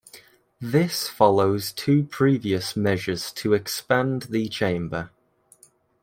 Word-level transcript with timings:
This 0.59 1.07
follows 1.07 1.71
two 1.71 2.01
previous 2.03 2.75
measures 2.75 3.31
to 3.33 3.53
expand 3.53 4.23
the 4.31 4.49
chamber. 4.49 5.11